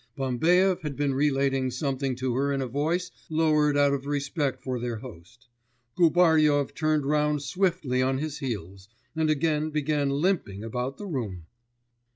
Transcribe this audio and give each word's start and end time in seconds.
Bambaev 0.17 0.81
had 0.81 0.95
been 0.95 1.13
relating 1.13 1.69
something 1.69 2.15
to 2.15 2.33
her 2.33 2.51
in 2.51 2.59
a 2.59 2.65
voice 2.67 3.11
lowered 3.29 3.77
out 3.77 3.93
of 3.93 4.07
respect 4.07 4.63
for 4.63 4.79
their 4.79 4.95
host. 4.95 5.47
Gubaryov 5.95 6.73
turned 6.73 7.05
round 7.05 7.43
swiftly 7.43 8.01
on 8.01 8.17
his 8.17 8.39
heels, 8.39 8.89
and 9.15 9.29
again 9.29 9.69
began 9.69 10.09
limping 10.09 10.63
about 10.63 10.97
the 10.97 11.05
room. 11.05 11.45